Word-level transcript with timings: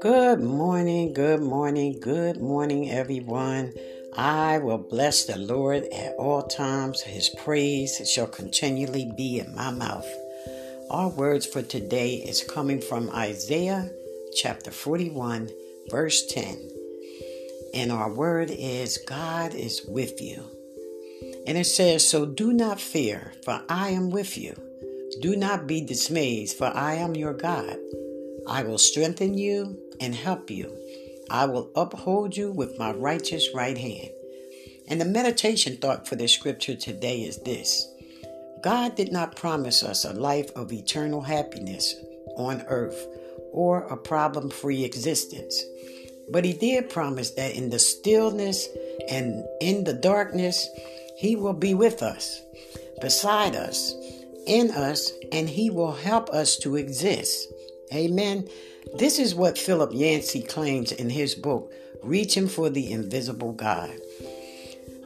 Good 0.00 0.40
morning, 0.40 1.12
good 1.12 1.42
morning, 1.42 2.00
good 2.00 2.40
morning, 2.40 2.90
everyone. 2.90 3.74
I 4.16 4.56
will 4.56 4.78
bless 4.78 5.24
the 5.26 5.36
Lord 5.36 5.84
at 5.92 6.14
all 6.14 6.44
times. 6.44 7.02
His 7.02 7.28
praise 7.28 8.00
shall 8.10 8.26
continually 8.26 9.12
be 9.14 9.38
in 9.38 9.54
my 9.54 9.70
mouth. 9.70 10.08
Our 10.90 11.10
words 11.10 11.44
for 11.44 11.60
today 11.60 12.14
is 12.14 12.42
coming 12.42 12.80
from 12.80 13.10
Isaiah 13.10 13.90
chapter 14.34 14.70
41, 14.70 15.50
verse 15.90 16.24
10. 16.24 16.70
And 17.74 17.92
our 17.92 18.10
word 18.10 18.50
is 18.50 18.96
God 19.06 19.54
is 19.54 19.84
with 19.86 20.22
you. 20.22 20.42
And 21.46 21.58
it 21.58 21.66
says, 21.66 22.08
So 22.08 22.24
do 22.24 22.54
not 22.54 22.80
fear, 22.80 23.34
for 23.44 23.62
I 23.68 23.90
am 23.90 24.10
with 24.10 24.38
you. 24.38 24.65
Do 25.22 25.34
not 25.34 25.66
be 25.66 25.80
dismayed, 25.80 26.50
for 26.50 26.66
I 26.66 26.94
am 26.94 27.16
your 27.16 27.32
God. 27.32 27.76
I 28.46 28.62
will 28.62 28.78
strengthen 28.78 29.38
you 29.38 29.78
and 30.00 30.14
help 30.14 30.50
you. 30.50 30.76
I 31.30 31.46
will 31.46 31.70
uphold 31.74 32.36
you 32.36 32.52
with 32.52 32.78
my 32.78 32.92
righteous 32.92 33.48
right 33.54 33.78
hand. 33.78 34.10
And 34.88 35.00
the 35.00 35.06
meditation 35.06 35.78
thought 35.78 36.06
for 36.06 36.16
the 36.16 36.28
scripture 36.28 36.76
today 36.76 37.22
is 37.22 37.38
this 37.38 37.88
God 38.62 38.94
did 38.94 39.10
not 39.10 39.36
promise 39.36 39.82
us 39.82 40.04
a 40.04 40.12
life 40.12 40.50
of 40.54 40.72
eternal 40.72 41.22
happiness 41.22 41.94
on 42.36 42.62
earth 42.68 43.06
or 43.52 43.84
a 43.84 43.96
problem 43.96 44.50
free 44.50 44.84
existence. 44.84 45.64
But 46.30 46.44
He 46.44 46.52
did 46.52 46.90
promise 46.90 47.30
that 47.32 47.54
in 47.54 47.70
the 47.70 47.78
stillness 47.78 48.68
and 49.08 49.44
in 49.60 49.84
the 49.84 49.94
darkness, 49.94 50.68
He 51.16 51.36
will 51.36 51.54
be 51.54 51.74
with 51.74 52.02
us, 52.02 52.42
beside 53.00 53.56
us, 53.56 53.94
in 54.46 54.70
us, 54.70 55.12
and 55.32 55.48
He 55.48 55.70
will 55.70 55.92
help 55.92 56.30
us 56.30 56.56
to 56.58 56.76
exist. 56.76 57.52
Amen. 57.92 58.48
This 58.94 59.18
is 59.18 59.34
what 59.34 59.58
Philip 59.58 59.90
Yancey 59.92 60.42
claims 60.42 60.90
in 60.90 61.10
his 61.10 61.34
book, 61.34 61.72
Reaching 62.02 62.48
for 62.48 62.70
the 62.70 62.90
Invisible 62.90 63.52
God. 63.52 63.90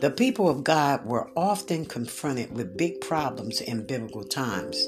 The 0.00 0.10
people 0.10 0.48
of 0.48 0.64
God 0.64 1.04
were 1.04 1.30
often 1.36 1.84
confronted 1.84 2.54
with 2.54 2.76
big 2.76 3.00
problems 3.00 3.60
in 3.60 3.86
biblical 3.86 4.24
times, 4.24 4.82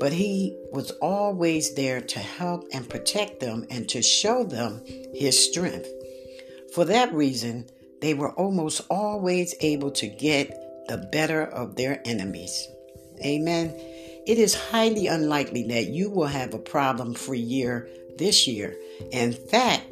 but 0.00 0.12
he 0.12 0.56
was 0.72 0.90
always 1.02 1.74
there 1.74 2.00
to 2.00 2.18
help 2.18 2.66
and 2.72 2.88
protect 2.88 3.40
them 3.40 3.66
and 3.70 3.88
to 3.90 4.02
show 4.02 4.42
them 4.42 4.82
his 5.14 5.38
strength. 5.38 5.88
For 6.74 6.84
that 6.86 7.12
reason, 7.14 7.66
they 8.00 8.14
were 8.14 8.32
almost 8.32 8.80
always 8.90 9.54
able 9.60 9.92
to 9.92 10.08
get 10.08 10.50
the 10.88 11.08
better 11.12 11.44
of 11.44 11.76
their 11.76 12.02
enemies. 12.04 12.66
Amen. 13.20 13.74
It 14.26 14.38
is 14.38 14.54
highly 14.54 15.06
unlikely 15.06 15.64
that 15.64 15.88
you 15.88 16.10
will 16.10 16.26
have 16.26 16.54
a 16.54 16.58
problem 16.58 17.14
free 17.14 17.38
year 17.38 17.88
this 18.16 18.46
year. 18.46 18.76
In 19.12 19.32
fact, 19.32 19.84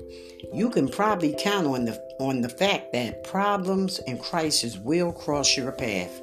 you 0.52 0.70
can 0.70 0.88
probably 0.88 1.34
count 1.38 1.66
on 1.66 1.84
the 1.84 2.00
on 2.18 2.40
the 2.40 2.48
fact 2.48 2.92
that 2.92 3.24
problems 3.24 3.98
and 4.00 4.20
crises 4.20 4.78
will 4.78 5.12
cross 5.12 5.56
your 5.56 5.72
path. 5.72 6.20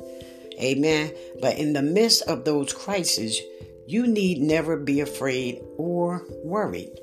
Amen. 0.59 1.13
But 1.41 1.57
in 1.57 1.73
the 1.73 1.81
midst 1.81 2.23
of 2.23 2.45
those 2.45 2.73
crises, 2.73 3.39
you 3.87 4.07
need 4.07 4.39
never 4.39 4.77
be 4.77 5.01
afraid 5.01 5.61
or 5.77 6.25
worried. 6.43 6.99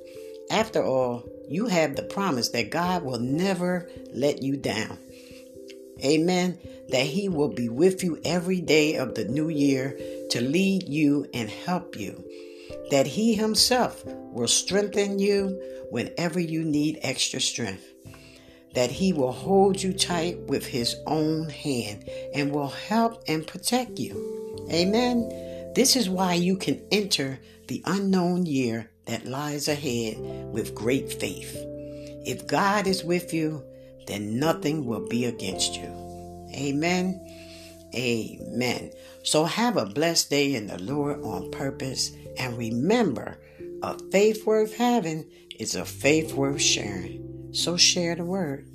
After 0.51 0.83
all, 0.83 1.25
you 1.49 1.67
have 1.67 1.97
the 1.97 2.03
promise 2.03 2.51
that 2.51 2.71
God 2.71 3.03
will 3.03 3.19
never 3.19 3.89
let 4.13 4.43
you 4.43 4.57
down. 4.57 4.99
Amen. 6.05 6.59
That 6.91 7.07
He 7.07 7.29
will 7.29 7.49
be 7.49 7.69
with 7.69 8.05
you 8.05 8.21
every 8.25 8.61
day 8.61 8.97
of 8.97 9.15
the 9.15 9.25
new 9.25 9.49
year 9.49 9.99
to 10.31 10.41
lead 10.41 10.89
you 10.89 11.29
and 11.33 11.49
help 11.49 11.99
you. 11.99 12.25
That 12.91 13.07
He 13.07 13.35
Himself 13.35 14.05
will 14.05 14.49
strengthen 14.49 15.19
you 15.19 15.61
whenever 15.91 16.39
you 16.41 16.65
need 16.65 16.99
extra 17.03 17.41
strength. 17.41 17.85
That 18.75 18.91
He 18.91 19.13
will 19.13 19.33
hold 19.33 19.83
you 19.83 19.93
tight 19.93 20.39
with 20.41 20.67
His 20.67 20.97
own 21.07 21.49
hand 21.49 22.09
and 22.35 22.53
will 22.53 22.69
help 22.69 23.25
and 23.27 23.47
protect 23.47 23.99
you. 23.99 24.67
Amen. 24.71 25.73
This 25.75 25.97
is 25.97 26.09
why 26.09 26.35
you 26.35 26.57
can 26.57 26.83
enter 26.91 27.39
the 27.69 27.83
unknown 27.85 28.47
year 28.47 28.91
that 29.07 29.27
lies 29.27 29.69
ahead 29.69 30.17
with 30.53 30.75
great 30.75 31.13
faith. 31.13 31.55
If 32.25 32.47
God 32.47 32.87
is 32.87 33.05
with 33.05 33.33
you, 33.33 33.63
then 34.07 34.39
nothing 34.39 34.85
will 34.85 35.07
be 35.07 35.25
against 35.25 35.77
you. 35.77 35.89
Amen. 36.55 37.21
Amen. 37.95 38.91
So 39.23 39.45
have 39.45 39.77
a 39.77 39.87
blessed 39.87 40.31
day 40.31 40.55
in 40.55 40.67
the 40.67 40.79
Lord 40.79 41.23
on 41.23 41.51
purpose. 41.51 42.13
And 42.39 42.57
remember, 42.57 43.39
a 43.83 43.99
faith 44.11 44.47
worth 44.47 44.77
having 44.77 45.31
is 45.59 45.75
a 45.75 45.85
faith 45.85 46.35
worth 46.35 46.61
sharing. 46.61 47.53
So 47.53 47.77
share 47.77 48.15
the 48.15 48.25
word. 48.25 48.69